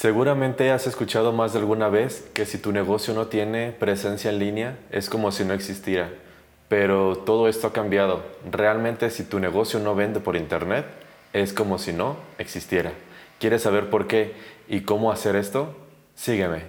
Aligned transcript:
Seguramente 0.00 0.70
has 0.70 0.86
escuchado 0.86 1.30
más 1.30 1.52
de 1.52 1.58
alguna 1.58 1.90
vez 1.90 2.26
que 2.32 2.46
si 2.46 2.56
tu 2.56 2.72
negocio 2.72 3.12
no 3.12 3.26
tiene 3.26 3.70
presencia 3.70 4.30
en 4.30 4.38
línea 4.38 4.78
es 4.90 5.10
como 5.10 5.30
si 5.30 5.44
no 5.44 5.52
existiera. 5.52 6.08
Pero 6.70 7.16
todo 7.16 7.48
esto 7.48 7.66
ha 7.66 7.74
cambiado. 7.74 8.22
Realmente 8.50 9.10
si 9.10 9.24
tu 9.24 9.38
negocio 9.40 9.78
no 9.78 9.94
vende 9.94 10.20
por 10.20 10.36
internet 10.36 10.86
es 11.34 11.52
como 11.52 11.76
si 11.76 11.92
no 11.92 12.16
existiera. 12.38 12.92
¿Quieres 13.38 13.60
saber 13.60 13.90
por 13.90 14.06
qué 14.06 14.32
y 14.68 14.80
cómo 14.84 15.12
hacer 15.12 15.36
esto? 15.36 15.76
Sígueme. 16.14 16.62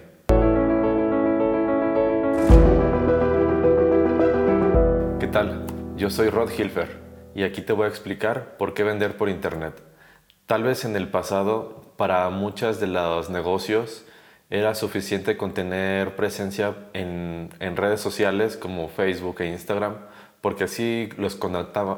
¿Qué 5.20 5.26
tal? 5.28 5.64
Yo 5.96 6.10
soy 6.10 6.28
Rod 6.28 6.50
Hilfer 6.50 6.98
y 7.34 7.44
aquí 7.44 7.62
te 7.62 7.72
voy 7.72 7.86
a 7.86 7.88
explicar 7.88 8.58
por 8.58 8.74
qué 8.74 8.82
vender 8.82 9.16
por 9.16 9.30
internet. 9.30 9.72
Tal 10.44 10.64
vez 10.64 10.84
en 10.84 10.96
el 10.96 11.08
pasado 11.08 11.81
para 12.02 12.30
muchos 12.30 12.80
de 12.80 12.88
los 12.88 13.30
negocios 13.30 14.04
era 14.50 14.74
suficiente 14.74 15.36
con 15.36 15.54
tener 15.54 16.16
presencia 16.16 16.74
en, 16.94 17.48
redes 17.76 18.00
sociales 18.00 18.56
como 18.56 18.88
Facebook 18.88 19.40
e 19.40 19.46
Instagram, 19.46 19.98
porque 20.40 20.64
así 20.64 21.10
los, 21.16 21.38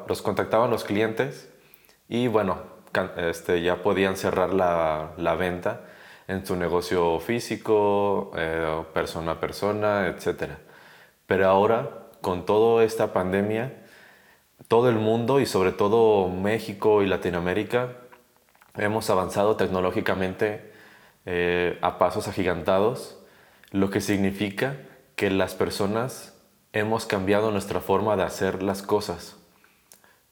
los 0.06 0.20
contactaban 0.20 0.70
los 0.70 0.84
clientes 0.84 1.48
y 2.06 2.28
bueno, 2.28 2.58
este, 3.16 3.62
ya 3.62 3.82
podían 3.82 4.18
cerrar 4.18 4.52
la, 4.52 5.36
venta 5.38 5.86
en 6.28 6.44
su 6.44 6.54
negocio 6.54 7.18
físico, 7.20 8.30
eh, 8.36 8.82
persona 8.92 9.32
a 9.32 9.40
persona, 9.40 10.08
etc. 10.08 10.50
Pero 11.26 11.48
ahora, 11.48 11.88
con 12.20 12.44
toda 12.44 12.84
esta 12.84 13.14
pandemia, 13.14 13.72
todo 14.68 14.90
el 14.90 14.96
mundo 14.96 15.40
y 15.40 15.46
sobre 15.46 15.72
todo 15.72 16.28
México 16.28 17.02
y 17.02 17.06
Latinoamérica 17.06 18.03
hemos 18.76 19.08
avanzado 19.10 19.56
tecnológicamente 19.56 20.72
eh, 21.26 21.78
a 21.80 21.98
pasos 21.98 22.28
agigantados, 22.28 23.18
lo 23.70 23.90
que 23.90 24.00
significa 24.00 24.76
que 25.16 25.30
las 25.30 25.54
personas 25.54 26.34
hemos 26.72 27.06
cambiado 27.06 27.50
nuestra 27.50 27.80
forma 27.80 28.16
de 28.16 28.24
hacer 28.24 28.62
las 28.62 28.82
cosas. 28.82 29.36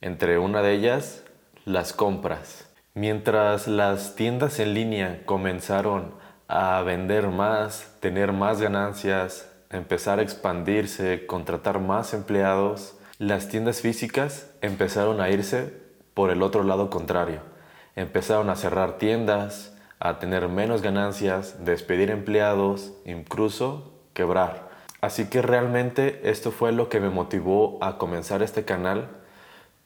Entre 0.01 0.39
una 0.39 0.63
de 0.63 0.73
ellas, 0.73 1.23
las 1.65 1.93
compras. 1.93 2.69
Mientras 2.95 3.69
las 3.69 4.17
tiendas 4.17 4.59
en 4.59 4.75
línea 4.75 5.23
comenzaron 5.25 6.15
a 6.49 6.83
vender 6.83 7.29
más, 7.29 7.97
tener 8.01 8.33
más 8.33 8.61
ganancias, 8.61 9.51
empezar 9.71 10.19
a 10.19 10.23
expandirse, 10.23 11.27
contratar 11.27 11.79
más 11.79 12.13
empleados, 12.13 12.97
las 13.19 13.49
tiendas 13.49 13.81
físicas 13.81 14.51
empezaron 14.61 15.21
a 15.21 15.31
irse 15.31 15.81
por 16.13 16.31
el 16.31 16.43
otro 16.43 16.65
lado 16.65 16.91
contrario 16.91 17.52
empezaron 17.97 18.51
a 18.51 18.57
cerrar 18.57 18.99
tiendas, 18.99 19.77
a 20.01 20.19
tener 20.19 20.49
menos 20.49 20.83
ganancias, 20.83 21.65
despedir 21.65 22.11
empleados, 22.11 22.93
incluso 23.05 23.93
quebrar. 24.15 24.71
Así 25.01 25.29
que 25.29 25.43
realmente 25.43 26.21
esto 26.31 26.51
fue 26.51 26.73
lo 26.73 26.89
que 26.89 27.01
me 27.01 27.11
motivó 27.11 27.79
a 27.81 27.99
comenzar 27.99 28.43
este 28.43 28.65
canal 28.65 29.09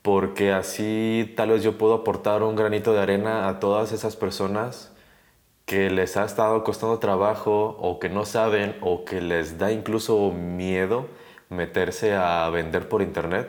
porque 0.07 0.53
así 0.53 1.35
tal 1.37 1.51
vez 1.51 1.65
yo 1.65 1.79
puedo 1.79 1.93
aportar 1.95 2.45
un 2.45 2.55
granito 2.55 2.93
de 2.93 3.01
arena 3.01 3.49
a 3.49 3.59
todas 3.59 3.91
esas 3.91 4.15
personas 4.15 4.93
que 5.65 5.91
les 5.91 6.17
ha 6.17 6.25
estado 6.25 6.63
costando 6.63 7.01
trabajo 7.01 7.77
o 7.81 7.99
que 7.99 8.09
no 8.09 8.25
saben 8.25 8.77
o 8.83 9.05
que 9.05 9.21
les 9.21 9.59
da 9.59 9.73
incluso 9.73 10.31
miedo 10.31 11.09
meterse 11.49 12.15
a 12.15 12.49
vender 12.51 12.89
por 12.89 13.03
internet. 13.03 13.49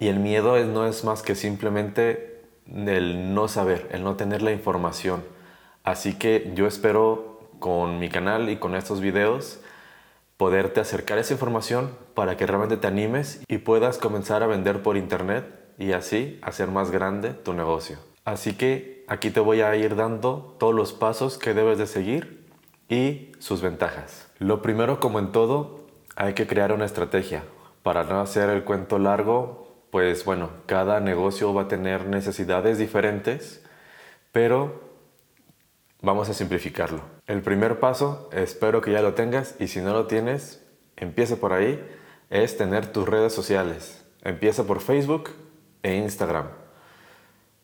Y 0.00 0.08
el 0.08 0.18
miedo 0.18 0.58
no 0.64 0.88
es 0.88 1.04
más 1.04 1.22
que 1.22 1.36
simplemente 1.36 2.35
el 2.74 3.34
no 3.34 3.48
saber, 3.48 3.88
el 3.92 4.04
no 4.04 4.16
tener 4.16 4.42
la 4.42 4.52
información. 4.52 5.22
Así 5.84 6.14
que 6.14 6.52
yo 6.54 6.66
espero 6.66 7.50
con 7.58 7.98
mi 7.98 8.08
canal 8.08 8.48
y 8.48 8.56
con 8.56 8.74
estos 8.74 9.00
videos 9.00 9.60
poderte 10.36 10.80
acercar 10.80 11.18
esa 11.18 11.32
información 11.32 11.90
para 12.14 12.36
que 12.36 12.46
realmente 12.46 12.76
te 12.76 12.86
animes 12.86 13.42
y 13.48 13.58
puedas 13.58 13.98
comenzar 13.98 14.42
a 14.42 14.46
vender 14.46 14.82
por 14.82 14.96
internet 14.96 15.46
y 15.78 15.92
así 15.92 16.38
hacer 16.42 16.68
más 16.68 16.90
grande 16.90 17.30
tu 17.30 17.54
negocio. 17.54 17.98
Así 18.24 18.54
que 18.54 19.04
aquí 19.08 19.30
te 19.30 19.40
voy 19.40 19.60
a 19.60 19.74
ir 19.76 19.96
dando 19.96 20.56
todos 20.58 20.74
los 20.74 20.92
pasos 20.92 21.38
que 21.38 21.54
debes 21.54 21.78
de 21.78 21.86
seguir 21.86 22.46
y 22.88 23.32
sus 23.38 23.62
ventajas. 23.62 24.28
Lo 24.38 24.62
primero, 24.62 25.00
como 25.00 25.18
en 25.18 25.32
todo, 25.32 25.86
hay 26.16 26.34
que 26.34 26.46
crear 26.46 26.72
una 26.72 26.84
estrategia. 26.84 27.44
Para 27.82 28.04
no 28.04 28.20
hacer 28.20 28.50
el 28.50 28.64
cuento 28.64 28.98
largo, 28.98 29.65
pues 29.96 30.26
bueno, 30.26 30.50
cada 30.66 31.00
negocio 31.00 31.54
va 31.54 31.62
a 31.62 31.68
tener 31.68 32.04
necesidades 32.04 32.76
diferentes, 32.76 33.64
pero 34.30 34.82
vamos 36.02 36.28
a 36.28 36.34
simplificarlo. 36.34 37.00
El 37.26 37.40
primer 37.40 37.80
paso, 37.80 38.28
espero 38.30 38.82
que 38.82 38.92
ya 38.92 39.00
lo 39.00 39.14
tengas 39.14 39.54
y 39.58 39.68
si 39.68 39.80
no 39.80 39.94
lo 39.94 40.06
tienes, 40.06 40.62
empieza 40.98 41.36
por 41.36 41.54
ahí, 41.54 41.82
es 42.28 42.58
tener 42.58 42.92
tus 42.92 43.08
redes 43.08 43.32
sociales. 43.32 44.04
Empieza 44.22 44.64
por 44.64 44.80
Facebook 44.80 45.30
e 45.82 45.94
Instagram. 45.94 46.48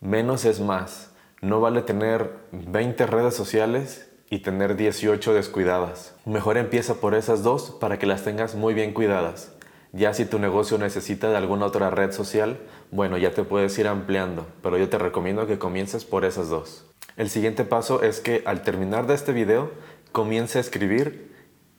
Menos 0.00 0.46
es 0.46 0.58
más. 0.58 1.12
No 1.42 1.60
vale 1.60 1.82
tener 1.82 2.30
20 2.52 3.04
redes 3.08 3.34
sociales 3.34 4.10
y 4.30 4.38
tener 4.38 4.76
18 4.76 5.34
descuidadas. 5.34 6.14
Mejor 6.24 6.56
empieza 6.56 6.94
por 6.94 7.14
esas 7.14 7.42
dos 7.42 7.72
para 7.72 7.98
que 7.98 8.06
las 8.06 8.24
tengas 8.24 8.54
muy 8.54 8.72
bien 8.72 8.94
cuidadas. 8.94 9.52
Ya 9.92 10.14
si 10.14 10.24
tu 10.24 10.38
negocio 10.38 10.78
necesita 10.78 11.28
de 11.28 11.36
alguna 11.36 11.66
otra 11.66 11.90
red 11.90 12.12
social, 12.12 12.58
bueno, 12.90 13.18
ya 13.18 13.32
te 13.32 13.44
puedes 13.44 13.78
ir 13.78 13.86
ampliando, 13.86 14.46
pero 14.62 14.78
yo 14.78 14.88
te 14.88 14.96
recomiendo 14.96 15.46
que 15.46 15.58
comiences 15.58 16.06
por 16.06 16.24
esas 16.24 16.48
dos. 16.48 16.86
El 17.18 17.28
siguiente 17.28 17.64
paso 17.64 18.02
es 18.02 18.20
que 18.20 18.42
al 18.46 18.62
terminar 18.62 19.06
de 19.06 19.14
este 19.14 19.32
video, 19.32 19.70
comience 20.10 20.56
a 20.56 20.62
escribir 20.62 21.30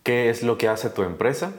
qué 0.03 0.29
es 0.29 0.43
lo 0.43 0.59
que 0.59 0.67
hace 0.67 0.91
tu 0.91 1.01
empresa 1.01 1.53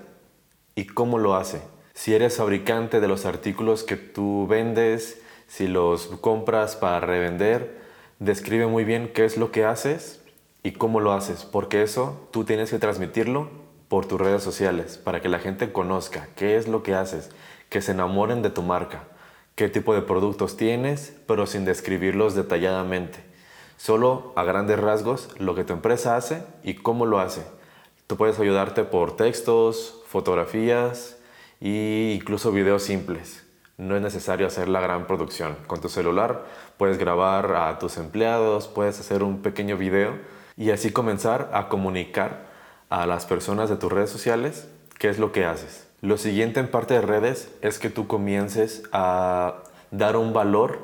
y 0.76 0.86
cómo 0.86 1.18
lo 1.18 1.34
hace. 1.34 1.60
Si 1.92 2.14
eres 2.14 2.36
fabricante 2.36 3.00
de 3.00 3.08
los 3.08 3.26
artículos 3.26 3.82
que 3.82 3.96
tú 3.96 4.46
vendes, 4.46 5.20
si 5.48 5.66
los 5.66 6.06
compras 6.20 6.76
para 6.76 7.00
revender, 7.00 7.80
describe 8.20 8.68
muy 8.68 8.84
bien 8.84 9.10
qué 9.12 9.24
es 9.24 9.36
lo 9.36 9.50
que 9.50 9.64
haces 9.64 10.20
y 10.62 10.72
cómo 10.72 11.00
lo 11.00 11.12
haces, 11.12 11.44
porque 11.44 11.82
eso 11.82 12.28
tú 12.30 12.44
tienes 12.44 12.70
que 12.70 12.78
transmitirlo 12.78 13.63
por 13.88 14.06
tus 14.06 14.20
redes 14.20 14.42
sociales 14.42 14.98
para 14.98 15.20
que 15.20 15.28
la 15.28 15.38
gente 15.38 15.72
conozca 15.72 16.28
qué 16.36 16.56
es 16.56 16.68
lo 16.68 16.82
que 16.82 16.94
haces, 16.94 17.30
que 17.68 17.80
se 17.80 17.92
enamoren 17.92 18.42
de 18.42 18.50
tu 18.50 18.62
marca, 18.62 19.04
qué 19.54 19.68
tipo 19.68 19.94
de 19.94 20.02
productos 20.02 20.56
tienes, 20.56 21.16
pero 21.26 21.46
sin 21.46 21.64
describirlos 21.64 22.34
detalladamente. 22.34 23.20
Solo 23.76 24.32
a 24.36 24.44
grandes 24.44 24.78
rasgos 24.78 25.28
lo 25.38 25.54
que 25.54 25.64
tu 25.64 25.72
empresa 25.72 26.16
hace 26.16 26.44
y 26.62 26.74
cómo 26.74 27.06
lo 27.06 27.18
hace. 27.18 27.42
Tú 28.06 28.16
puedes 28.16 28.38
ayudarte 28.38 28.84
por 28.84 29.16
textos, 29.16 30.02
fotografías 30.06 31.18
e 31.60 32.14
incluso 32.18 32.52
videos 32.52 32.82
simples. 32.82 33.44
No 33.76 33.96
es 33.96 34.02
necesario 34.02 34.46
hacer 34.46 34.68
la 34.68 34.80
gran 34.80 35.06
producción. 35.06 35.56
Con 35.66 35.80
tu 35.80 35.88
celular 35.88 36.44
puedes 36.76 36.98
grabar 36.98 37.56
a 37.56 37.78
tus 37.78 37.96
empleados, 37.96 38.68
puedes 38.68 39.00
hacer 39.00 39.22
un 39.22 39.42
pequeño 39.42 39.76
video 39.76 40.18
y 40.56 40.70
así 40.70 40.92
comenzar 40.92 41.50
a 41.52 41.68
comunicar 41.68 42.53
a 42.88 43.06
las 43.06 43.26
personas 43.26 43.68
de 43.70 43.76
tus 43.76 43.92
redes 43.92 44.10
sociales 44.10 44.68
qué 44.98 45.08
es 45.08 45.18
lo 45.18 45.32
que 45.32 45.44
haces. 45.44 45.86
Lo 46.00 46.18
siguiente 46.18 46.60
en 46.60 46.68
parte 46.68 46.94
de 46.94 47.00
redes 47.00 47.50
es 47.62 47.78
que 47.78 47.90
tú 47.90 48.06
comiences 48.06 48.82
a 48.92 49.62
dar 49.90 50.16
un 50.16 50.32
valor 50.32 50.80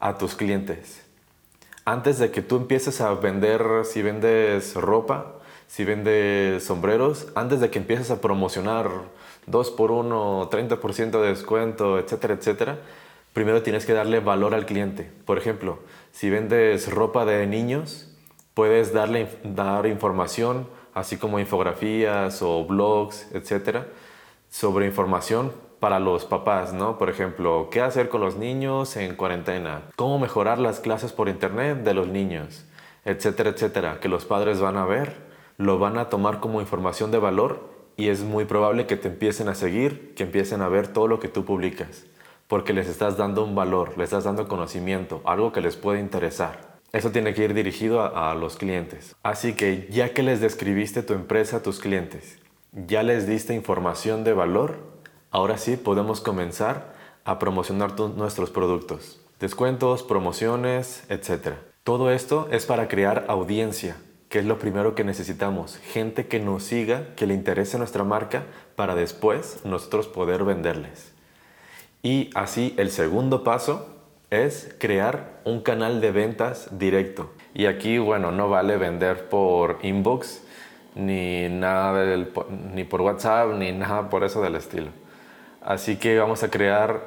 a 0.00 0.18
tus 0.18 0.34
clientes. 0.34 1.02
Antes 1.84 2.18
de 2.18 2.30
que 2.30 2.42
tú 2.42 2.56
empieces 2.56 3.00
a 3.00 3.12
vender, 3.14 3.62
si 3.84 4.02
vendes 4.02 4.74
ropa, 4.74 5.34
si 5.66 5.84
vendes 5.84 6.64
sombreros, 6.64 7.28
antes 7.34 7.60
de 7.60 7.70
que 7.70 7.78
empieces 7.78 8.10
a 8.10 8.20
promocionar 8.20 8.88
2 9.46 9.70
por 9.70 9.90
1, 9.90 10.50
30% 10.50 11.10
de 11.20 11.28
descuento, 11.28 11.98
etcétera, 11.98 12.34
etcétera, 12.34 12.78
primero 13.32 13.62
tienes 13.62 13.86
que 13.86 13.92
darle 13.92 14.20
valor 14.20 14.54
al 14.54 14.66
cliente. 14.66 15.10
Por 15.24 15.38
ejemplo, 15.38 15.78
si 16.12 16.30
vendes 16.30 16.90
ropa 16.90 17.24
de 17.24 17.46
niños, 17.46 18.08
puedes 18.54 18.92
darle 18.92 19.28
dar 19.44 19.86
información 19.86 20.68
así 20.94 21.16
como 21.16 21.38
infografías 21.38 22.42
o 22.42 22.64
blogs, 22.64 23.28
etcétera, 23.32 23.86
sobre 24.50 24.86
información 24.86 25.52
para 25.80 25.98
los 25.98 26.24
papás, 26.24 26.72
¿no? 26.72 26.98
Por 26.98 27.10
ejemplo, 27.10 27.68
qué 27.70 27.80
hacer 27.80 28.08
con 28.08 28.20
los 28.20 28.36
niños 28.36 28.96
en 28.96 29.16
cuarentena, 29.16 29.82
cómo 29.96 30.18
mejorar 30.18 30.58
las 30.58 30.78
clases 30.78 31.12
por 31.12 31.28
internet 31.28 31.78
de 31.78 31.94
los 31.94 32.06
niños, 32.06 32.64
etcétera, 33.04 33.50
etcétera, 33.50 33.98
que 34.00 34.08
los 34.08 34.24
padres 34.24 34.60
van 34.60 34.76
a 34.76 34.84
ver, 34.84 35.16
lo 35.58 35.78
van 35.78 35.98
a 35.98 36.08
tomar 36.08 36.38
como 36.38 36.60
información 36.60 37.10
de 37.10 37.18
valor 37.18 37.68
y 37.96 38.08
es 38.08 38.22
muy 38.22 38.44
probable 38.44 38.86
que 38.86 38.96
te 38.96 39.08
empiecen 39.08 39.48
a 39.48 39.54
seguir, 39.54 40.14
que 40.14 40.22
empiecen 40.22 40.62
a 40.62 40.68
ver 40.68 40.88
todo 40.88 41.08
lo 41.08 41.18
que 41.18 41.28
tú 41.28 41.44
publicas, 41.44 42.04
porque 42.46 42.72
les 42.72 42.88
estás 42.88 43.16
dando 43.16 43.44
un 43.44 43.54
valor, 43.54 43.98
les 43.98 44.04
estás 44.04 44.24
dando 44.24 44.46
conocimiento, 44.48 45.20
algo 45.24 45.52
que 45.52 45.60
les 45.60 45.76
puede 45.76 46.00
interesar. 46.00 46.71
Eso 46.92 47.10
tiene 47.10 47.32
que 47.32 47.44
ir 47.44 47.54
dirigido 47.54 48.02
a, 48.02 48.34
los 48.34 48.58
clientes. 48.58 49.16
Así 49.22 49.54
que 49.54 49.88
ya 49.90 50.12
que 50.12 50.22
les 50.22 50.42
describiste 50.42 51.02
tu 51.02 51.14
empresa 51.14 51.56
a 51.58 51.62
tus 51.62 51.80
clientes, 51.80 52.38
ya 52.72 53.02
les 53.02 53.26
diste 53.26 53.54
información 53.54 54.24
de 54.24 54.34
valor, 54.34 54.76
ahora 55.30 55.56
sí 55.56 55.78
podemos 55.78 56.20
comenzar 56.20 56.92
a 57.24 57.38
promocionar 57.38 57.98
nuestros 57.98 58.50
productos. 58.50 59.20
Descuentos, 59.40 60.02
promociones, 60.02 61.04
etc. 61.08 61.54
Todo 61.82 62.10
esto 62.10 62.48
es 62.50 62.66
para 62.66 62.88
crear 62.88 63.24
audiencia, 63.28 63.96
que 64.28 64.40
es 64.40 64.44
lo 64.44 64.58
primero 64.58 64.94
que 64.94 65.02
necesitamos. 65.02 65.78
Gente 65.78 66.26
que 66.26 66.40
nos 66.40 66.62
siga, 66.62 67.14
que 67.16 67.26
le 67.26 67.32
interese 67.32 67.78
nuestra 67.78 68.04
marca, 68.04 68.44
para 68.76 68.94
después 68.94 69.60
nosotros 69.64 70.08
poder 70.08 70.44
venderles. 70.44 71.12
Y 72.02 72.28
así 72.34 72.74
el 72.76 72.90
segundo 72.90 73.44
paso 73.44 74.01
es 74.32 74.74
crear 74.78 75.42
un 75.44 75.60
canal 75.60 76.00
de 76.00 76.10
ventas 76.10 76.78
directo. 76.78 77.30
Y 77.52 77.66
aquí, 77.66 77.98
bueno, 77.98 78.32
no 78.32 78.48
vale 78.48 78.78
vender 78.78 79.28
por 79.28 79.78
inbox, 79.82 80.42
ni 80.94 81.50
nada 81.50 82.16
ni 82.74 82.84
por 82.84 83.02
WhatsApp, 83.02 83.52
ni 83.58 83.72
nada 83.72 84.08
por 84.08 84.24
eso 84.24 84.40
del 84.40 84.56
estilo. 84.56 84.88
Así 85.60 85.96
que 85.96 86.18
vamos 86.18 86.42
a 86.42 86.50
crear, 86.50 87.02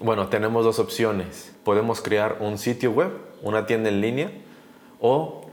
bueno, 0.00 0.28
tenemos 0.28 0.64
dos 0.64 0.78
opciones. 0.78 1.54
Podemos 1.64 2.00
crear 2.00 2.38
un 2.40 2.56
sitio 2.56 2.92
web, 2.92 3.10
una 3.42 3.66
tienda 3.66 3.90
en 3.90 4.00
línea, 4.00 4.30
o 5.00 5.50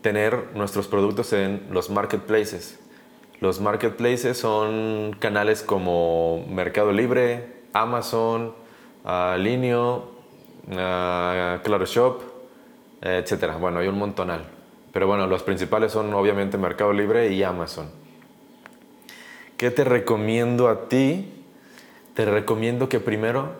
tener 0.00 0.50
nuestros 0.54 0.86
productos 0.86 1.32
en 1.32 1.66
los 1.72 1.90
marketplaces. 1.90 2.78
Los 3.40 3.60
marketplaces 3.60 4.38
son 4.38 5.16
canales 5.18 5.64
como 5.64 6.46
Mercado 6.48 6.92
Libre, 6.92 7.62
Amazon, 7.72 8.54
uh, 9.04 9.36
uh, 10.70 11.62
Claro 11.62 11.84
Shop, 11.84 12.20
etc. 13.02 13.56
Bueno, 13.58 13.80
hay 13.80 13.88
un 13.88 13.98
montonal. 13.98 14.44
Pero 14.92 15.06
bueno, 15.06 15.26
los 15.26 15.42
principales 15.42 15.92
son 15.92 16.12
obviamente 16.14 16.58
Mercado 16.58 16.92
Libre 16.92 17.32
y 17.32 17.42
Amazon. 17.42 17.90
¿Qué 19.56 19.70
te 19.70 19.84
recomiendo 19.84 20.68
a 20.68 20.88
ti? 20.88 21.32
Te 22.14 22.24
recomiendo 22.24 22.88
que 22.88 23.00
primero 23.00 23.52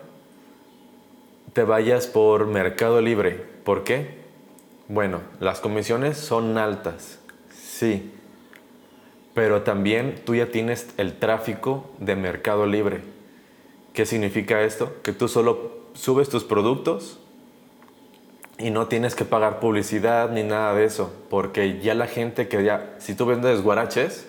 te 1.53 1.63
vayas 1.63 2.07
por 2.07 2.47
Mercado 2.47 3.01
Libre. 3.01 3.43
¿Por 3.63 3.83
qué? 3.83 4.19
Bueno, 4.87 5.21
las 5.39 5.59
comisiones 5.59 6.17
son 6.17 6.57
altas, 6.57 7.19
sí. 7.53 8.11
Pero 9.33 9.61
también 9.61 10.15
tú 10.25 10.35
ya 10.35 10.47
tienes 10.47 10.89
el 10.97 11.17
tráfico 11.17 11.89
de 11.99 12.15
Mercado 12.15 12.65
Libre. 12.65 13.01
¿Qué 13.93 14.05
significa 14.05 14.61
esto? 14.61 14.93
Que 15.03 15.13
tú 15.13 15.27
solo 15.27 15.78
subes 15.93 16.29
tus 16.29 16.43
productos 16.43 17.19
y 18.57 18.71
no 18.71 18.87
tienes 18.87 19.15
que 19.15 19.25
pagar 19.25 19.59
publicidad 19.59 20.29
ni 20.31 20.43
nada 20.43 20.73
de 20.73 20.85
eso, 20.85 21.11
porque 21.29 21.79
ya 21.79 21.93
la 21.93 22.07
gente 22.07 22.47
que 22.47 22.63
ya, 22.63 22.95
si 22.99 23.15
tú 23.15 23.25
vendes 23.25 23.61
guaraches, 23.61 24.27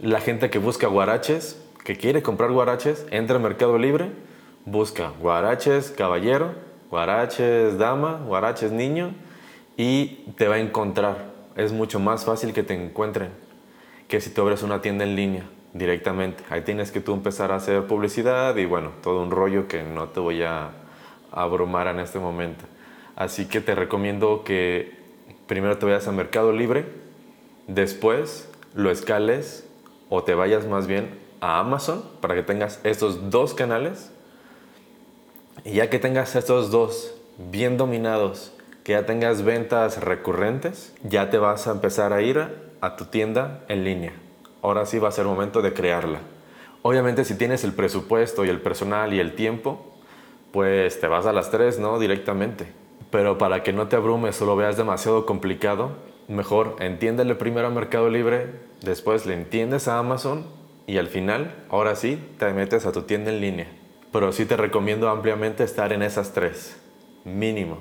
la 0.00 0.20
gente 0.20 0.50
que 0.50 0.58
busca 0.58 0.88
guaraches, 0.88 1.62
que 1.84 1.96
quiere 1.96 2.22
comprar 2.22 2.50
guaraches, 2.50 3.06
entra 3.10 3.36
al 3.36 3.42
Mercado 3.42 3.78
Libre, 3.78 4.10
busca 4.64 5.12
guaraches 5.20 5.90
caballero, 5.90 6.54
guaraches 6.90 7.78
dama, 7.78 8.20
guaraches 8.26 8.72
niño 8.72 9.14
y 9.76 10.24
te 10.36 10.48
va 10.48 10.56
a 10.56 10.58
encontrar. 10.58 11.32
Es 11.56 11.72
mucho 11.72 12.00
más 12.00 12.24
fácil 12.24 12.52
que 12.52 12.62
te 12.62 12.74
encuentren 12.74 13.30
que 14.08 14.20
si 14.20 14.30
tú 14.30 14.42
abres 14.42 14.62
una 14.62 14.80
tienda 14.80 15.04
en 15.04 15.16
línea 15.16 15.44
directamente. 15.72 16.42
Ahí 16.50 16.62
tienes 16.62 16.90
que 16.90 17.00
tú 17.00 17.14
empezar 17.14 17.52
a 17.52 17.56
hacer 17.56 17.86
publicidad 17.86 18.56
y 18.56 18.66
bueno, 18.66 18.90
todo 19.02 19.22
un 19.22 19.30
rollo 19.30 19.68
que 19.68 19.82
no 19.82 20.08
te 20.08 20.20
voy 20.20 20.42
a 20.42 20.70
abrumar 21.32 21.86
en 21.88 22.00
este 22.00 22.18
momento. 22.18 22.64
Así 23.16 23.46
que 23.46 23.60
te 23.60 23.74
recomiendo 23.74 24.44
que 24.44 24.92
primero 25.46 25.78
te 25.78 25.86
vayas 25.86 26.08
a 26.08 26.12
Mercado 26.12 26.52
Libre, 26.52 26.86
después 27.66 28.48
lo 28.74 28.90
escales 28.90 29.68
o 30.08 30.22
te 30.22 30.34
vayas 30.34 30.66
más 30.66 30.86
bien 30.86 31.18
a 31.40 31.58
Amazon 31.58 32.02
para 32.20 32.34
que 32.34 32.42
tengas 32.42 32.80
estos 32.84 33.30
dos 33.30 33.54
canales. 33.54 34.12
Y 35.64 35.72
ya 35.74 35.90
que 35.90 35.98
tengas 35.98 36.34
estos 36.36 36.70
dos 36.70 37.14
bien 37.38 37.76
dominados, 37.76 38.52
que 38.84 38.92
ya 38.92 39.06
tengas 39.06 39.42
ventas 39.42 40.00
recurrentes, 40.00 40.94
ya 41.02 41.30
te 41.30 41.38
vas 41.38 41.66
a 41.66 41.72
empezar 41.72 42.12
a 42.12 42.22
ir 42.22 42.38
a 42.80 42.96
tu 42.96 43.04
tienda 43.06 43.64
en 43.68 43.84
línea. 43.84 44.12
Ahora 44.62 44.86
sí 44.86 44.98
va 44.98 45.08
a 45.08 45.12
ser 45.12 45.26
momento 45.26 45.62
de 45.62 45.72
crearla. 45.72 46.20
Obviamente 46.82 47.24
si 47.24 47.36
tienes 47.36 47.62
el 47.64 47.74
presupuesto 47.74 48.44
y 48.44 48.48
el 48.48 48.60
personal 48.60 49.12
y 49.12 49.20
el 49.20 49.34
tiempo, 49.34 49.91
pues 50.52 51.00
te 51.00 51.08
vas 51.08 51.26
a 51.26 51.32
las 51.32 51.50
tres, 51.50 51.78
¿no? 51.78 51.98
Directamente. 51.98 52.66
Pero 53.10 53.38
para 53.38 53.62
que 53.62 53.72
no 53.72 53.88
te 53.88 53.96
abrumes 53.96 54.40
o 54.40 54.46
lo 54.46 54.56
veas 54.56 54.76
demasiado 54.76 55.26
complicado, 55.26 55.92
mejor 56.28 56.76
entiéndele 56.80 57.34
primero 57.34 57.66
a 57.66 57.70
Mercado 57.70 58.08
Libre, 58.08 58.50
después 58.82 59.26
le 59.26 59.34
entiendes 59.34 59.88
a 59.88 59.98
Amazon 59.98 60.46
y 60.86 60.98
al 60.98 61.08
final, 61.08 61.64
ahora 61.70 61.96
sí, 61.96 62.22
te 62.38 62.52
metes 62.52 62.86
a 62.86 62.92
tu 62.92 63.02
tienda 63.02 63.30
en 63.30 63.40
línea. 63.40 63.66
Pero 64.12 64.32
sí 64.32 64.44
te 64.44 64.56
recomiendo 64.56 65.08
ampliamente 65.08 65.64
estar 65.64 65.92
en 65.92 66.02
esas 66.02 66.32
tres, 66.32 66.76
mínimo. 67.24 67.78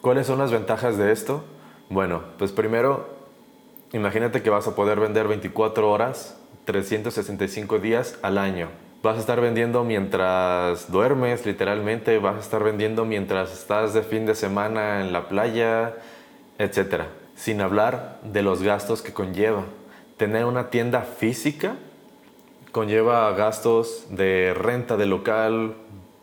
¿Cuáles 0.00 0.26
son 0.26 0.38
las 0.38 0.50
ventajas 0.50 0.96
de 0.96 1.12
esto? 1.12 1.44
Bueno, 1.90 2.22
pues 2.38 2.52
primero, 2.52 3.08
imagínate 3.92 4.42
que 4.42 4.50
vas 4.50 4.66
a 4.66 4.74
poder 4.74 5.00
vender 5.00 5.28
24 5.28 5.90
horas, 5.90 6.40
365 6.64 7.78
días 7.78 8.18
al 8.22 8.38
año 8.38 8.68
vas 9.02 9.16
a 9.16 9.20
estar 9.20 9.40
vendiendo 9.40 9.84
mientras 9.84 10.90
duermes, 10.90 11.46
literalmente, 11.46 12.18
vas 12.18 12.36
a 12.36 12.40
estar 12.40 12.64
vendiendo 12.64 13.04
mientras 13.04 13.52
estás 13.52 13.94
de 13.94 14.02
fin 14.02 14.26
de 14.26 14.34
semana 14.34 15.00
en 15.00 15.12
la 15.12 15.28
playa, 15.28 15.94
etc. 16.58 17.04
Sin 17.36 17.60
hablar 17.60 18.18
de 18.24 18.42
los 18.42 18.62
gastos 18.62 19.02
que 19.02 19.12
conlleva. 19.12 19.64
Tener 20.16 20.44
una 20.44 20.70
tienda 20.70 21.02
física 21.02 21.76
conlleva 22.72 23.32
gastos 23.32 24.06
de 24.10 24.54
renta 24.54 24.96
de 24.96 25.06
local, 25.06 25.74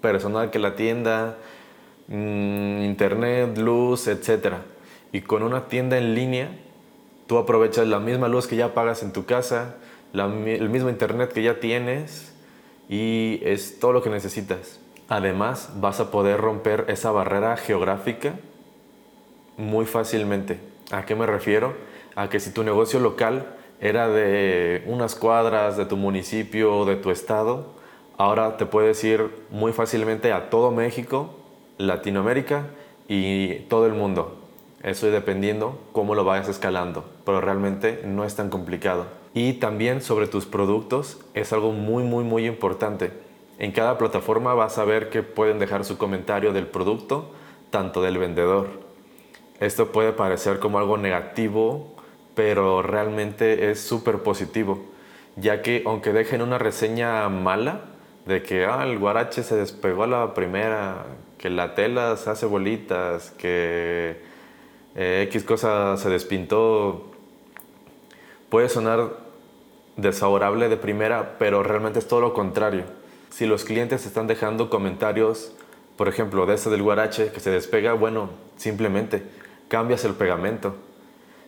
personal 0.01 0.51
que 0.51 0.60
la 0.60 0.75
tienda, 0.75 1.38
mm, 2.07 2.83
internet, 2.83 3.57
luz, 3.57 4.07
etc. 4.07 4.56
Y 5.12 5.22
con 5.22 5.44
una 5.44 5.68
tienda 5.68 5.98
en 5.98 6.13
línea, 6.13 6.50
tú 7.27 7.38
aprovechas 7.38 7.88
la 7.88 8.00
misma 8.00 8.27
luz 8.27 8.48
que 8.48 8.56
ya 8.56 8.74
pagas 8.74 9.01
en 9.01 9.13
tu 9.13 9.25
casa, 9.25 9.75
el 10.13 10.69
mismo 10.69 10.89
internet 10.89 11.33
que 11.33 11.42
ya 11.42 11.60
tienes, 11.60 12.35
y 12.90 13.40
es 13.44 13.80
todo 13.80 13.94
lo 13.94 14.02
que 14.02 14.10
necesitas. 14.10 14.80
Además, 15.08 15.70
vas 15.76 16.00
a 16.00 16.12
poder 16.12 16.42
romper 16.42 16.86
esa 16.88 17.12
barrera 17.12 17.58
geográfica 17.58 18.34
muy 19.58 19.86
fácilmente. 19.86 20.60
¿A 20.92 21.06
qué 21.06 21.16
me 21.16 21.26
refiero? 21.26 21.76
A 22.16 22.30
que 22.30 22.40
si 22.40 22.52
tu 22.52 22.64
negocio 22.64 23.00
local 23.00 23.56
era 23.80 24.08
de 24.08 24.84
unas 24.88 25.16
cuadras 25.16 25.78
de 25.78 25.86
tu 25.86 25.98
municipio 25.98 26.76
o 26.76 26.86
de 26.86 26.96
tu 26.96 27.12
estado, 27.12 27.74
ahora 28.18 28.58
te 28.58 28.66
puedes 28.66 29.04
ir 29.04 29.30
muy 29.50 29.74
fácilmente 29.74 30.32
a 30.32 30.50
todo 30.50 30.72
México, 30.72 31.36
Latinoamérica 31.78 32.68
y 33.08 33.60
todo 33.70 33.86
el 33.86 33.94
mundo. 33.94 34.42
Eso 34.82 35.08
dependiendo 35.08 35.80
cómo 35.92 36.16
lo 36.16 36.24
vayas 36.24 36.48
escalando, 36.48 37.06
pero 37.26 37.42
realmente 37.42 38.02
no 38.06 38.24
es 38.24 38.36
tan 38.36 38.50
complicado. 38.50 39.06
Y 39.36 39.54
también 39.54 40.01
sobre 40.01 40.27
tus 40.27 40.46
productos 40.46 41.20
es 41.34 41.51
algo 41.51 41.74
muy, 41.74 42.04
muy, 42.04 42.24
muy 42.24 42.48
importante. 42.48 43.12
En 43.60 43.74
cada 43.74 43.98
plataforma 43.98 44.54
vas 44.54 44.77
a 44.77 44.86
ver 44.86 45.10
que 45.10 45.24
pueden 45.24 45.60
dejar 45.60 45.84
su 45.84 45.98
comentario 45.98 46.54
del 46.54 46.68
producto, 46.68 47.34
tanto 47.70 48.01
del 48.01 48.18
vendedor. 48.18 48.70
Esto 49.60 49.92
puede 49.92 50.13
parecer 50.13 50.60
como 50.60 50.80
algo 50.80 50.96
negativo, 50.96 51.94
pero 52.34 52.82
realmente 52.82 53.72
es 53.72 53.82
súper 53.82 54.20
positivo, 54.20 54.86
ya 55.36 55.62
que 55.62 55.84
aunque 55.86 56.13
dejen 56.13 56.42
una 56.42 56.58
reseña 56.58 57.27
mala, 57.27 57.82
de 58.25 58.42
que 58.42 58.65
ah, 58.65 58.86
el 58.86 58.98
guarache 58.98 59.44
se 59.44 59.58
despegó 59.58 60.04
a 60.04 60.08
la 60.08 60.34
primera, 60.34 61.08
que 61.38 61.50
la 61.50 61.75
tela 61.75 62.15
se 62.15 62.30
hace 62.30 62.46
bolitas, 62.46 63.32
que 63.32 64.18
eh, 64.96 65.25
X 65.27 65.44
cosa 65.44 65.98
se 65.98 66.10
despintó, 66.10 67.12
puede 68.50 68.70
sonar 68.70 69.25
desfavorable 69.98 70.70
de 70.70 70.78
primera, 70.78 71.38
pero 71.40 71.64
realmente 71.64 72.00
es 72.00 72.08
todo 72.08 72.22
lo 72.22 72.34
contrario. 72.34 72.84
Si 73.30 73.46
los 73.46 73.64
clientes 73.64 74.06
están 74.06 74.28
dejando 74.28 74.70
comentarios, 74.70 75.54
por 75.98 76.08
ejemplo, 76.08 76.46
de 76.46 76.56
ese 76.56 76.70
del 76.70 76.84
guarache 76.84 77.32
que 77.32 77.40
se 77.40 77.52
despega, 77.52 77.94
bueno, 77.94 78.30
simplemente 78.58 79.24
cambias 79.68 80.04
el 80.06 80.14
pegamento. 80.14 80.75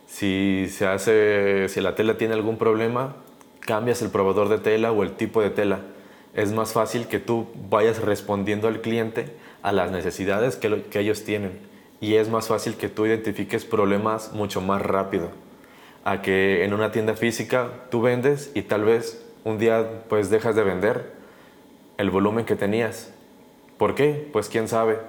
Si 0.08 0.68
se 0.70 0.88
hace, 0.88 1.70
si 1.70 1.82
la 1.82 1.96
tela 1.96 2.18
tiene 2.18 2.34
algún 2.34 2.58
problema, 2.58 3.16
cambias 3.60 4.01
el 4.01 4.10
probador 4.10 4.50
de 4.50 4.58
tela 4.60 4.92
o 4.92 5.04
el 5.04 5.12
tipo 5.12 5.42
de 5.42 5.50
tela. 5.50 5.82
Es 6.34 6.54
más 6.54 6.74
fácil 6.74 7.08
que 7.08 7.20
tú 7.20 7.48
vayas 7.70 8.01
respondiendo 8.01 8.68
al 8.68 8.82
cliente 8.82 9.34
a 9.62 9.72
las 9.72 9.92
necesidades 9.92 10.56
que, 10.56 10.84
que 10.84 11.00
ellos 11.00 11.24
tienen 11.24 11.60
y 12.00 12.16
es 12.16 12.30
más 12.30 12.48
fácil 12.48 12.75
que 12.75 12.89
tú 12.89 13.06
identifiques 13.06 13.66
problemas 13.66 14.32
mucho 14.34 14.62
más 14.62 14.82
rápido 14.82 15.32
a 16.08 16.22
que 16.22 16.64
en 16.64 16.74
una 16.74 16.94
tienda 16.94 17.16
física 17.16 17.68
tú 17.92 18.00
vendes 18.00 18.50
y 18.56 18.62
tal 18.62 18.86
vez 18.86 19.22
un 19.44 19.58
día 19.58 19.86
pues 20.08 20.30
dejas 20.30 20.56
de 20.56 20.64
vender 20.64 21.12
el 21.98 22.10
volumen 22.10 22.46
que 22.46 22.56
tenías. 22.56 23.12
¿Por 23.78 23.94
qué? 23.94 24.30
Pues 24.32 24.48
quién 24.48 24.70
sabe. 24.70 25.00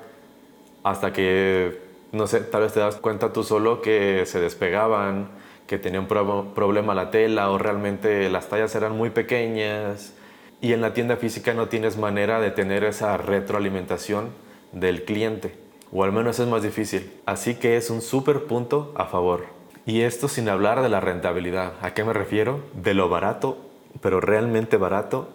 Hasta 0.83 1.12
que, 1.12 1.78
no 2.11 2.26
sé, 2.26 2.40
tal 2.40 2.62
vez 2.62 2.73
te 2.73 2.81
das 2.81 2.97
cuenta 2.97 3.33
tú 3.33 3.45
solo 3.45 3.81
que 3.81 4.25
se 4.26 4.40
despegaban, 4.40 5.28
que 5.69 5.78
tenía 5.78 6.00
un 6.00 6.09
problema 6.09 6.97
la 6.97 7.12
tela 7.12 7.49
o 7.52 7.59
realmente 7.59 8.28
las 8.28 8.49
tallas 8.49 8.75
eran 8.75 8.97
muy 8.97 9.11
pequeñas. 9.11 10.14
Y 10.61 10.73
en 10.73 10.81
la 10.81 10.95
tienda 10.95 11.17
física 11.17 11.55
no 11.55 11.69
tienes 11.69 11.97
manera 11.97 12.40
de 12.40 12.50
tener 12.50 12.83
esa 12.83 13.17
retroalimentación 13.17 14.31
del 14.73 15.05
cliente 15.05 15.55
o 15.93 16.02
al 16.02 16.11
menos 16.11 16.40
es 16.40 16.49
más 16.49 16.64
difícil. 16.64 17.12
Así 17.25 17.55
que 17.55 17.76
es 17.76 17.88
un 17.88 18.02
súper 18.02 18.47
punto 18.47 18.93
a 18.97 19.07
favor. 19.07 19.57
Y 19.88 20.02
esto 20.02 20.28
sin 20.28 20.50
hablar 20.50 20.83
de 20.83 20.90
la 20.90 21.00
rentabilidad. 21.00 21.73
¿A 21.80 21.95
qué 21.95 22.04
me 22.04 22.12
refiero? 22.12 22.61
De 22.75 22.92
lo 22.92 23.09
barato, 23.09 23.57
pero 24.02 24.21
realmente 24.21 24.76
barato, 24.76 25.30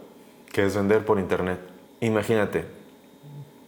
que 0.52 0.64
es 0.64 0.76
vender 0.76 1.06
por 1.06 1.18
internet. 1.18 1.60
Imagínate, 2.02 2.66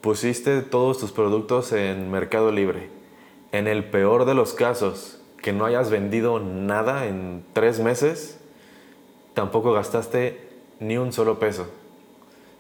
pusiste 0.02 0.62
todos 0.62 1.00
tus 1.00 1.12
productos 1.12 1.72
en 1.72 2.12
Mercado 2.12 2.52
Libre. 2.52 2.92
En 3.52 3.68
el 3.68 3.84
peor 3.86 4.26
de 4.26 4.36
los 4.36 4.54
casos, 4.54 5.20
que 5.42 5.54
no 5.54 5.66
hayas 5.66 5.90
vendido 5.90 6.40
nada 6.40 7.08
en 7.08 7.44
tres 7.54 7.80
meses, 7.80 8.40
tampoco 9.34 9.74
gastaste 9.74 10.40
ni 10.80 11.00
un 11.00 11.12
solo 11.12 11.40
peso. 11.40 11.66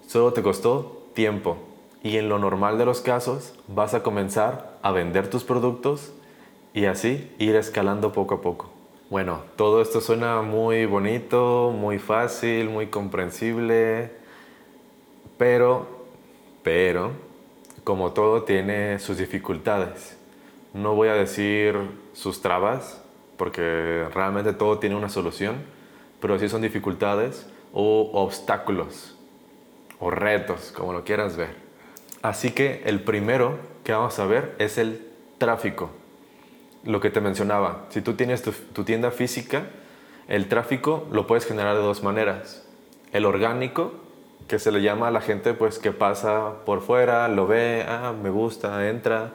Solo 0.07 0.33
te 0.33 0.41
costó 0.41 1.03
tiempo. 1.13 1.57
Y 2.01 2.17
en 2.17 2.29
lo 2.29 2.39
normal 2.39 2.79
de 2.79 2.85
los 2.85 3.01
casos, 3.01 3.53
vas 3.67 3.93
a 3.93 4.01
comenzar 4.01 4.79
a 4.81 4.91
vender 4.91 5.29
tus 5.29 5.43
productos 5.43 6.11
y 6.75 6.85
así 6.85 7.31
ir 7.39 7.55
escalando 7.55 8.11
poco 8.11 8.35
a 8.35 8.41
poco. 8.41 8.69
Bueno, 9.09 9.43
todo 9.55 9.81
esto 9.81 10.01
suena 10.01 10.41
muy 10.41 10.85
bonito, 10.85 11.73
muy 11.73 11.99
fácil, 11.99 12.69
muy 12.69 12.87
comprensible, 12.87 14.11
pero, 15.37 15.87
pero, 16.63 17.13
como 17.85 18.11
todo 18.11 18.43
tiene 18.43 18.99
sus 18.99 19.17
dificultades. 19.17 20.17
No 20.73 20.95
voy 20.95 21.07
a 21.07 21.13
decir 21.13 21.77
sus 22.11 22.41
trabas, 22.41 23.01
porque 23.37 24.09
realmente 24.13 24.51
todo 24.51 24.77
tiene 24.77 24.97
una 24.97 25.07
solución, 25.07 25.55
pero 26.19 26.37
sí 26.37 26.49
son 26.49 26.61
dificultades 26.61 27.47
o 27.71 28.09
obstáculos 28.13 29.15
o 29.97 30.09
retos, 30.09 30.73
como 30.75 30.91
lo 30.91 31.05
quieras 31.05 31.37
ver. 31.37 31.55
Así 32.21 32.51
que 32.51 32.81
el 32.85 33.01
primero 33.01 33.59
que 33.85 33.93
vamos 33.93 34.19
a 34.19 34.25
ver 34.25 34.55
es 34.59 34.77
el 34.77 35.07
tráfico. 35.37 35.89
Lo 36.85 37.01
que 37.01 37.09
te 37.09 37.19
mencionaba, 37.19 37.85
si 37.89 38.01
tú 38.01 38.13
tienes 38.13 38.43
tu, 38.43 38.83
tienda 38.83 39.11
física, 39.11 39.63
el 40.27 40.47
tráfico 40.47 41.07
lo 41.11 41.25
puedes 41.25 41.45
generar 41.45 41.75
de 41.75 41.81
dos 41.81 42.03
maneras. 42.03 42.63
El 43.11 43.25
orgánico, 43.25 43.93
que 44.47 44.59
se 44.59 44.71
le 44.71 44.81
llama 44.81 45.07
a 45.07 45.11
la 45.11 45.21
gente 45.21 45.53
pues 45.55 45.79
que 45.79 45.91
pasa 45.91 46.63
por 46.65 46.81
fuera, 46.81 47.27
lo 47.27 47.47
ve, 47.47 47.83
ah, 47.87 48.13
me 48.21 48.29
gusta, 48.29 48.87
entra 48.87 49.33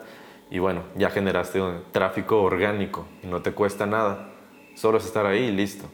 y 0.50 0.58
bueno, 0.58 0.82
ya 0.96 1.10
generaste 1.10 1.60
un 1.60 1.82
tráfico 1.92 2.42
orgánico, 2.42 3.06
no 3.22 3.42
te 3.42 3.52
cuesta 3.52 3.86
nada, 3.86 4.30
solo 4.74 4.98
es 4.98 5.04
estar 5.04 5.26
ahí 5.26 5.44
y 5.44 5.52
listo. 5.52 5.86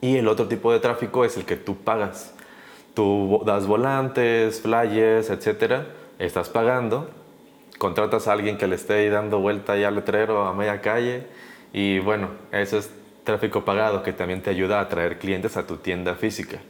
Y 0.00 0.16
el 0.16 0.26
otro 0.26 0.48
tipo 0.48 0.72
de 0.72 0.80
tráfico 0.80 1.24
es 1.24 1.36
el 1.36 1.44
que 1.44 1.56
tú 1.56 1.76
pagas. 1.76 2.34
Tú 2.94 3.40
das 3.46 3.66
volantes, 3.66 4.60
flyers, 4.60 5.30
etcétera, 5.30 5.86
estás 6.18 6.48
pagando, 6.48 7.08
contratas 7.82 8.28
a 8.28 8.32
alguien 8.32 8.58
que 8.58 8.68
le 8.68 8.76
esté 8.76 9.10
dando 9.10 9.40
vuelta 9.40 9.76
ya 9.76 9.88
al 9.88 9.96
letrero 9.96 10.46
a 10.46 10.54
media 10.54 10.80
calle 10.80 11.26
y 11.72 11.98
bueno, 11.98 12.28
eso 12.52 12.78
es 12.78 12.88
tráfico 13.24 13.64
pagado 13.64 14.04
que 14.04 14.12
también 14.12 14.40
te 14.40 14.50
ayuda 14.50 14.78
a 14.78 14.82
atraer 14.82 15.18
clientes 15.18 15.56
a 15.56 15.66
tu 15.66 15.78
tienda 15.78 16.14
física. 16.14 16.60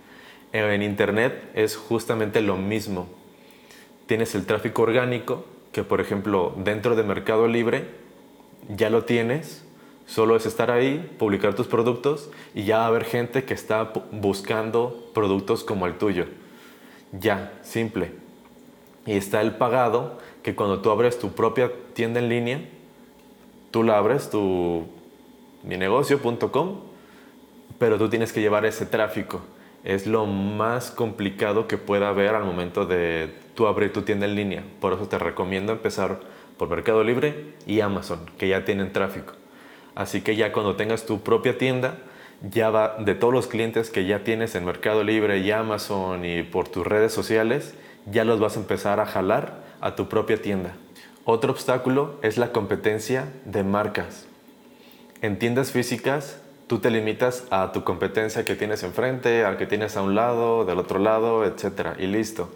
En 0.54 0.80
Internet 0.80 1.50
es 1.52 1.76
justamente 1.76 2.40
lo 2.40 2.56
mismo. 2.56 3.10
Tienes 4.06 4.34
el 4.34 4.46
tráfico 4.46 4.80
orgánico, 4.80 5.44
que 5.70 5.84
por 5.84 6.00
ejemplo 6.00 6.54
dentro 6.56 6.96
de 6.96 7.02
Mercado 7.02 7.46
Libre 7.46 7.88
ya 8.74 8.88
lo 8.88 9.04
tienes, 9.04 9.66
solo 10.06 10.34
es 10.34 10.46
estar 10.46 10.70
ahí, 10.70 11.14
publicar 11.18 11.52
tus 11.52 11.66
productos 11.66 12.30
y 12.54 12.64
ya 12.64 12.78
va 12.78 12.84
a 12.84 12.86
haber 12.86 13.04
gente 13.04 13.44
que 13.44 13.52
está 13.52 13.92
buscando 14.12 15.10
productos 15.12 15.62
como 15.62 15.86
el 15.86 15.98
tuyo. 15.98 16.24
Ya, 17.12 17.52
simple. 17.60 18.31
Y 19.06 19.12
está 19.12 19.40
el 19.40 19.56
pagado, 19.56 20.18
que 20.42 20.54
cuando 20.54 20.80
tú 20.80 20.90
abres 20.90 21.18
tu 21.18 21.32
propia 21.32 21.72
tienda 21.94 22.20
en 22.20 22.28
línea, 22.28 22.60
tú 23.70 23.82
la 23.82 23.98
abres, 23.98 24.30
tu 24.30 24.86
minegocio.com, 25.64 26.80
pero 27.78 27.98
tú 27.98 28.08
tienes 28.08 28.32
que 28.32 28.40
llevar 28.40 28.64
ese 28.64 28.86
tráfico 28.86 29.40
es 29.84 30.06
lo 30.06 30.26
más 30.26 30.90
complicado 30.90 31.66
que 31.66 31.76
pueda 31.76 32.08
haber 32.08 32.34
al 32.34 32.44
momento 32.44 32.86
de 32.86 33.30
tú 33.54 33.66
abrir 33.66 33.92
tu 33.92 34.02
tienda 34.02 34.26
en 34.26 34.34
línea. 34.34 34.64
Por 34.80 34.92
eso 34.92 35.08
te 35.08 35.18
recomiendo 35.18 35.72
empezar 35.72 36.20
por 36.56 36.68
Mercado 36.68 37.02
Libre 37.02 37.54
y 37.66 37.80
Amazon, 37.80 38.20
que 38.38 38.48
ya 38.48 38.64
tienen 38.64 38.92
tráfico. 38.92 39.34
Así 39.94 40.22
que 40.22 40.36
ya 40.36 40.52
cuando 40.52 40.76
tengas 40.76 41.04
tu 41.04 41.20
propia 41.22 41.58
tienda, 41.58 41.98
ya 42.48 42.70
va 42.70 42.96
de 42.98 43.14
todos 43.14 43.34
los 43.34 43.46
clientes 43.46 43.90
que 43.90 44.06
ya 44.06 44.24
tienes 44.24 44.54
en 44.54 44.64
Mercado 44.64 45.04
Libre 45.04 45.38
y 45.38 45.50
Amazon 45.50 46.24
y 46.24 46.42
por 46.42 46.68
tus 46.68 46.86
redes 46.86 47.12
sociales, 47.12 47.74
ya 48.06 48.24
los 48.24 48.40
vas 48.40 48.56
a 48.56 48.60
empezar 48.60 49.00
a 49.00 49.06
jalar 49.06 49.62
a 49.80 49.94
tu 49.94 50.08
propia 50.08 50.40
tienda. 50.40 50.72
Otro 51.24 51.52
obstáculo 51.52 52.18
es 52.22 52.36
la 52.36 52.52
competencia 52.52 53.26
de 53.44 53.62
marcas. 53.62 54.26
En 55.20 55.38
tiendas 55.38 55.70
físicas 55.70 56.38
tú 56.66 56.78
te 56.78 56.90
limitas 56.90 57.44
a 57.50 57.70
tu 57.72 57.84
competencia 57.84 58.44
que 58.44 58.56
tienes 58.56 58.82
enfrente, 58.82 59.44
al 59.44 59.56
que 59.56 59.66
tienes 59.66 59.96
a 59.96 60.02
un 60.02 60.14
lado, 60.14 60.64
del 60.64 60.78
otro 60.78 60.98
lado, 60.98 61.44
etc. 61.44 61.90
Y 61.98 62.06
listo. 62.06 62.50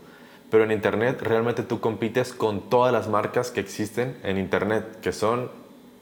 Pero 0.50 0.65
en 0.65 0.73
Internet 0.73 1.21
realmente 1.23 1.62
tú 1.62 1.81
compites 1.81 2.33
con 2.33 2.69
todas 2.69 2.93
las 2.93 3.09
marcas 3.09 3.50
que 3.50 3.61
existen 3.61 4.17
en 4.23 4.38
Internet, 4.38 5.00
que 5.00 5.12
son 5.12 5.50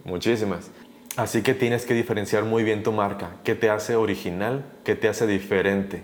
muchísimas. 0.05 0.71
Así 1.17 1.43
que 1.43 1.55
tienes 1.55 1.87
que 1.87 1.95
diferenciar 1.95 2.45
muy 2.45 2.65
bien 2.65 2.83
tu 2.83 2.93
marca, 2.93 3.37
qué 3.45 3.55
te 3.55 3.71
hace 3.71 3.97
original, 3.97 4.65
qué 4.85 4.95
te 4.95 5.09
hace 5.09 5.27
diferente. 5.27 6.03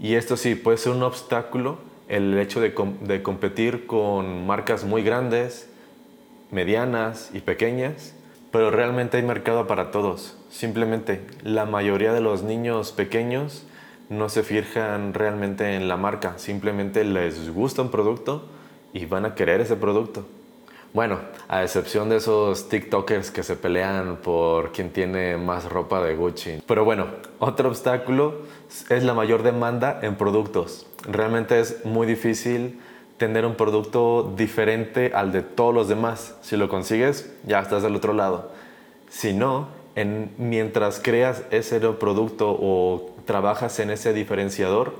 Y 0.00 0.14
esto 0.14 0.36
sí, 0.36 0.54
puede 0.54 0.78
ser 0.78 0.92
un 0.92 1.02
obstáculo 1.02 1.78
el 2.08 2.38
hecho 2.38 2.60
de, 2.60 2.72
competir 3.22 3.86
con 3.86 4.46
marcas 4.46 4.84
muy 4.84 5.02
grandes, 5.02 5.68
medianas 6.50 7.30
y 7.34 7.40
pequeñas, 7.40 8.14
pero 8.50 8.70
realmente 8.70 9.18
hay 9.18 9.22
mercado 9.22 9.66
para 9.66 9.90
todos. 9.90 10.36
Simplemente 10.50 11.20
la 11.42 11.66
mayoría 11.66 12.12
de 12.12 12.22
los 12.22 12.42
niños 12.42 12.92
pequeños 12.92 13.66
no 14.08 14.30
se 14.30 14.42
fijan 14.42 15.12
realmente 15.12 15.74
en 15.74 15.86
la 15.86 15.98
marca, 15.98 16.38
simplemente 16.38 17.04
les 17.04 17.50
gusta 17.50 17.82
un 17.82 17.90
producto 17.90 18.48
y 18.94 19.04
van 19.04 19.26
a 19.26 19.34
querer 19.34 19.60
ese 19.60 19.76
producto. 19.76 20.26
Bueno, 20.94 21.18
a 21.48 21.62
excepción 21.62 22.08
de 22.08 22.16
esos 22.16 22.70
TikTokers 22.70 23.30
que 23.30 23.42
se 23.42 23.56
pelean 23.56 24.16
por 24.16 24.72
quién 24.72 24.90
tiene 24.90 25.36
más 25.36 25.66
ropa 25.66 26.02
de 26.02 26.16
Gucci. 26.16 26.62
Pero 26.66 26.86
bueno, 26.86 27.08
otro 27.38 27.68
obstáculo 27.68 28.36
es 28.88 29.04
la 29.04 29.12
mayor 29.12 29.42
demanda 29.42 30.00
en 30.02 30.16
productos. 30.16 30.87
Realmente 31.06 31.60
es 31.60 31.84
muy 31.84 32.06
difícil 32.06 32.80
tener 33.18 33.44
un 33.44 33.54
producto 33.54 34.32
diferente 34.36 35.12
al 35.14 35.32
de 35.32 35.42
todos 35.42 35.74
los 35.74 35.88
demás. 35.88 36.36
Si 36.42 36.56
lo 36.56 36.68
consigues, 36.68 37.30
ya 37.44 37.60
estás 37.60 37.82
del 37.82 37.96
otro 37.96 38.12
lado. 38.12 38.50
Si 39.10 39.32
no, 39.32 39.68
mientras 40.38 41.00
creas 41.00 41.42
ese 41.50 41.80
producto 41.80 42.50
o 42.50 43.14
trabajas 43.26 43.78
en 43.80 43.90
ese 43.90 44.12
diferenciador, 44.12 44.94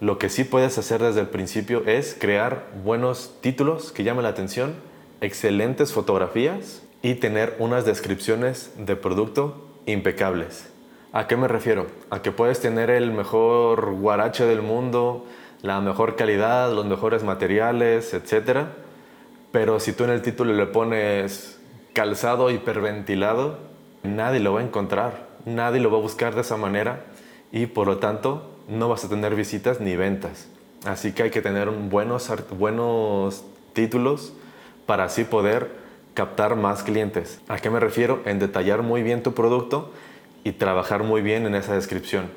lo 0.00 0.18
que 0.18 0.28
sí 0.28 0.44
puedes 0.44 0.78
hacer 0.78 1.02
desde 1.02 1.20
el 1.20 1.28
principio 1.28 1.82
es 1.86 2.16
crear 2.18 2.68
buenos 2.84 3.34
títulos 3.40 3.92
que 3.92 4.04
llamen 4.04 4.22
la 4.22 4.30
atención, 4.30 4.74
excelentes 5.20 5.92
fotografías 5.92 6.82
y 7.02 7.14
tener 7.16 7.56
unas 7.58 7.84
descripciones 7.84 8.70
de 8.78 8.96
producto 8.96 9.66
impecables. 9.86 10.66
¿A 11.12 11.26
qué 11.26 11.38
me 11.38 11.48
refiero? 11.48 11.86
A 12.10 12.20
que 12.20 12.32
puedes 12.32 12.60
tener 12.60 12.90
el 12.90 13.12
mejor 13.12 13.94
guarache 13.94 14.44
del 14.44 14.60
mundo, 14.60 15.24
la 15.62 15.80
mejor 15.80 16.16
calidad, 16.16 16.70
los 16.74 16.84
mejores 16.84 17.24
materiales, 17.24 18.12
etc. 18.12 18.66
Pero 19.50 19.80
si 19.80 19.94
tú 19.94 20.04
en 20.04 20.10
el 20.10 20.20
título 20.20 20.52
le 20.52 20.66
pones 20.66 21.58
calzado 21.94 22.50
hiperventilado, 22.50 23.58
nadie 24.02 24.40
lo 24.40 24.52
va 24.52 24.60
a 24.60 24.64
encontrar, 24.64 25.28
nadie 25.46 25.80
lo 25.80 25.90
va 25.90 25.96
a 25.96 26.02
buscar 26.02 26.34
de 26.34 26.42
esa 26.42 26.58
manera 26.58 27.06
y 27.52 27.66
por 27.66 27.86
lo 27.86 27.96
tanto 27.96 28.50
no 28.68 28.90
vas 28.90 29.02
a 29.06 29.08
tener 29.08 29.34
visitas 29.34 29.80
ni 29.80 29.96
ventas. 29.96 30.48
Así 30.84 31.12
que 31.12 31.22
hay 31.22 31.30
que 31.30 31.40
tener 31.40 31.70
buenos, 31.70 32.30
buenos 32.50 33.44
títulos 33.72 34.34
para 34.84 35.04
así 35.04 35.24
poder 35.24 35.70
captar 36.12 36.54
más 36.54 36.82
clientes. 36.82 37.40
¿A 37.48 37.58
qué 37.58 37.70
me 37.70 37.80
refiero? 37.80 38.20
En 38.26 38.38
detallar 38.38 38.82
muy 38.82 39.02
bien 39.02 39.22
tu 39.22 39.32
producto 39.32 39.90
y 40.44 40.52
trabajar 40.52 41.02
muy 41.02 41.22
bien 41.22 41.46
en 41.46 41.54
esa 41.54 41.74
descripción. 41.74 42.30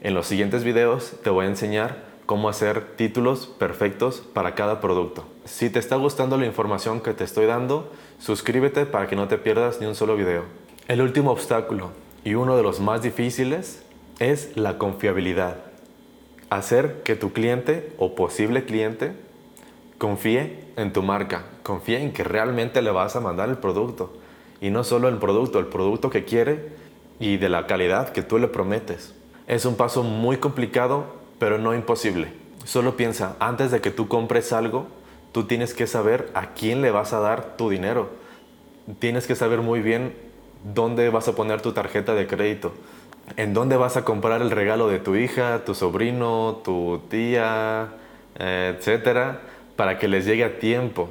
En 0.00 0.14
los 0.14 0.26
siguientes 0.26 0.64
videos 0.64 1.14
te 1.22 1.30
voy 1.30 1.46
a 1.46 1.48
enseñar 1.48 2.04
cómo 2.26 2.48
hacer 2.48 2.96
títulos 2.96 3.46
perfectos 3.46 4.20
para 4.34 4.54
cada 4.54 4.80
producto. 4.80 5.24
Si 5.44 5.70
te 5.70 5.78
está 5.78 5.96
gustando 5.96 6.36
la 6.36 6.46
información 6.46 7.00
que 7.00 7.14
te 7.14 7.24
estoy 7.24 7.46
dando, 7.46 7.92
suscríbete 8.18 8.84
para 8.84 9.06
que 9.06 9.16
no 9.16 9.28
te 9.28 9.38
pierdas 9.38 9.80
ni 9.80 9.86
un 9.86 9.94
solo 9.94 10.16
video. 10.16 10.44
El 10.88 11.00
último 11.00 11.30
obstáculo 11.30 11.90
y 12.24 12.34
uno 12.34 12.56
de 12.56 12.62
los 12.62 12.80
más 12.80 13.02
difíciles 13.02 13.84
es 14.18 14.56
la 14.56 14.78
confiabilidad. 14.78 15.58
Hacer 16.50 17.02
que 17.04 17.16
tu 17.16 17.32
cliente 17.32 17.92
o 17.98 18.14
posible 18.14 18.64
cliente 18.64 19.12
confíe 19.98 20.64
en 20.76 20.92
tu 20.92 21.02
marca, 21.02 21.44
confíe 21.62 22.02
en 22.02 22.12
que 22.12 22.24
realmente 22.24 22.82
le 22.82 22.90
vas 22.90 23.16
a 23.16 23.20
mandar 23.20 23.48
el 23.48 23.58
producto. 23.58 24.12
Y 24.60 24.70
no 24.70 24.84
solo 24.84 25.08
el 25.08 25.18
producto, 25.18 25.58
el 25.58 25.66
producto 25.66 26.10
que 26.10 26.24
quiere 26.24 26.70
y 27.18 27.36
de 27.36 27.48
la 27.48 27.66
calidad 27.66 28.10
que 28.10 28.22
tú 28.22 28.38
le 28.38 28.48
prometes. 28.48 29.14
Es 29.46 29.64
un 29.64 29.76
paso 29.76 30.02
muy 30.02 30.38
complicado, 30.38 31.04
pero 31.38 31.58
no 31.58 31.74
imposible. 31.74 32.28
Solo 32.64 32.96
piensa, 32.96 33.36
antes 33.38 33.70
de 33.70 33.80
que 33.80 33.90
tú 33.90 34.08
compres 34.08 34.52
algo, 34.52 34.86
tú 35.32 35.44
tienes 35.44 35.74
que 35.74 35.86
saber 35.86 36.30
a 36.34 36.54
quién 36.54 36.82
le 36.82 36.90
vas 36.90 37.12
a 37.12 37.20
dar 37.20 37.56
tu 37.56 37.70
dinero. 37.70 38.10
Tienes 38.98 39.26
que 39.26 39.36
saber 39.36 39.60
muy 39.60 39.80
bien 39.80 40.14
dónde 40.74 41.10
vas 41.10 41.28
a 41.28 41.34
poner 41.34 41.60
tu 41.60 41.72
tarjeta 41.72 42.14
de 42.14 42.26
crédito, 42.26 42.72
en 43.36 43.54
dónde 43.54 43.76
vas 43.76 43.96
a 43.96 44.04
comprar 44.04 44.42
el 44.42 44.50
regalo 44.50 44.88
de 44.88 44.98
tu 44.98 45.14
hija, 45.14 45.64
tu 45.64 45.74
sobrino, 45.74 46.60
tu 46.64 47.02
tía, 47.08 47.88
etcétera, 48.38 49.42
para 49.76 49.98
que 49.98 50.08
les 50.08 50.24
llegue 50.24 50.44
a 50.44 50.58
tiempo. 50.58 51.08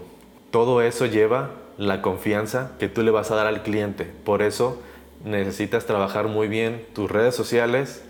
Todo 0.51 0.81
eso 0.81 1.05
lleva 1.05 1.51
la 1.77 2.01
confianza 2.01 2.71
que 2.79 2.87
tú 2.87 3.01
le 3.01 3.11
vas 3.11 3.31
a 3.31 3.35
dar 3.35 3.47
al 3.47 3.63
cliente. 3.63 4.05
Por 4.05 4.41
eso 4.41 4.81
necesitas 5.25 5.85
trabajar 5.85 6.27
muy 6.27 6.47
bien 6.47 6.85
tus 6.93 7.11
redes 7.11 7.35
sociales 7.35 8.03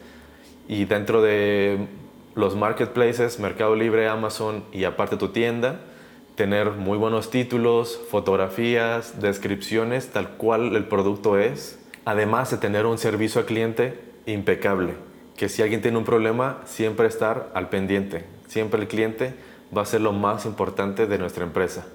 y 0.67 0.85
dentro 0.85 1.21
de 1.21 1.87
los 2.35 2.55
marketplaces, 2.55 3.39
Mercado 3.39 3.75
Libre, 3.75 4.07
Amazon 4.07 4.65
y 4.73 4.83
aparte 4.83 5.15
tu 5.15 5.29
tienda, 5.29 5.79
tener 6.35 6.71
muy 6.71 6.97
buenos 6.97 7.31
títulos, 7.31 7.99
fotografías, 8.11 9.21
descripciones 9.21 10.09
tal 10.09 10.31
cual 10.31 10.75
el 10.75 10.85
producto 10.85 11.39
es, 11.39 11.79
además 12.03 12.51
de 12.51 12.57
tener 12.57 12.85
un 12.85 12.97
servicio 12.97 13.39
al 13.39 13.47
cliente 13.47 13.97
impecable, 14.25 14.95
que 15.37 15.47
si 15.47 15.61
alguien 15.61 15.81
tiene 15.81 15.97
un 15.97 16.03
problema, 16.03 16.61
siempre 16.65 17.07
estar 17.07 17.49
al 17.53 17.69
pendiente, 17.69 18.25
siempre 18.47 18.81
el 18.81 18.89
cliente 18.89 19.33
va 19.75 19.83
a 19.83 19.85
ser 19.85 20.01
lo 20.01 20.11
más 20.11 20.45
importante 20.45 21.07
de 21.07 21.17
nuestra 21.17 21.45
empresa. 21.45 21.87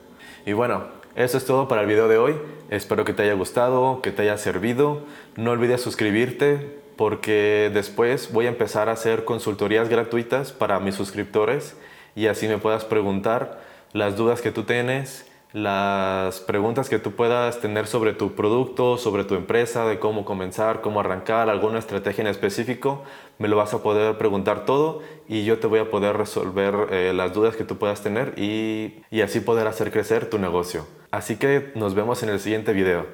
Y 0.47 0.55
bueno, 0.55 0.85
eso 1.15 1.37
es 1.37 1.45
todo 1.45 1.69
para 1.69 1.83
el 1.83 1.89
video 1.89 2.09
de 2.09 2.17
hoy. 2.17 2.35
Espero 2.71 3.05
que 3.05 3.13
te 3.13 3.25
haya 3.25 3.35
gustado, 3.35 4.01
que 4.01 4.13
te 4.13 4.23
haya 4.23 4.39
servido. 4.39 5.03
No 5.37 5.51
olvides 5.51 5.81
suscribirte 5.81 6.79
porque 6.97 7.69
después 7.75 8.33
voy 8.33 8.47
a 8.47 8.51
empezar 8.51 8.89
a 8.89 8.93
hacer 8.93 9.25
consultorías 9.25 9.89
gratuitas 9.89 10.53
para 10.53 10.79
mis 10.79 10.95
suscriptores 10.95 11.77
y 12.15 12.29
así 12.29 12.47
me 12.47 12.59
puedas 12.59 12.85
preguntar 12.85 13.61
las 13.93 14.17
dudas 14.17 14.41
que 14.41 14.53
tú 14.53 14.63
tienes, 14.63 15.27
las 15.53 16.41
preguntas 16.41 16.89
que 16.89 16.99
tú 16.99 17.13
puedas 17.13 17.61
tener 17.61 17.87
sobre 17.87 18.13
tu 18.13 18.35
producto, 18.35 18.97
sobre 18.99 19.25
tu 19.25 19.35
empresa, 19.35 19.85
de 19.85 19.99
cómo 19.99 20.25
comenzar, 20.25 20.81
cómo 20.81 21.01
arrancar, 21.01 21.49
alguna 21.49 21.79
estrategia 21.79 22.23
en 22.23 22.29
específico, 22.29 23.03
me 23.39 23.49
lo 23.49 23.57
vas 23.57 23.75
a 23.75 23.83
poder 23.83 24.17
preguntar 24.17 24.65
todo 24.65 25.03
y 25.29 25.45
yo 25.45 25.59
te 25.59 25.67
voy 25.67 25.81
a 25.81 25.91
poder 25.91 26.17
resolver 26.17 26.89
eh, 26.91 27.13
las 27.15 27.33
dudas 27.33 27.57
que 27.57 27.65
tú 27.65 27.79
puedas 27.79 28.03
tener 28.03 28.35
y, 28.37 29.03
y 29.11 29.23
así 29.23 29.41
poder 29.41 29.67
hacer 29.67 29.91
crecer 29.91 30.31
tu 30.31 30.39
negocio. 30.39 30.87
Así 31.11 31.37
que 31.37 31.73
nos 31.75 31.95
vemos 31.95 32.23
en 32.23 32.29
el 32.29 32.39
siguiente 32.39 32.73
video, 32.73 33.07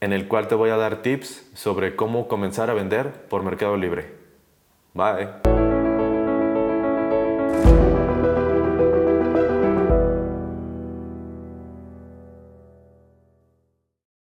en 0.00 0.12
el 0.12 0.26
cual 0.26 0.48
te 0.48 0.56
voy 0.56 0.70
a 0.70 0.76
dar 0.76 1.02
tips 1.02 1.50
sobre 1.54 1.94
cómo 1.94 2.26
comenzar 2.26 2.70
a 2.70 2.74
vender 2.74 3.26
por 3.28 3.42
Mercado 3.42 3.76
Libre. 3.76 4.14
Bye. 4.94 5.57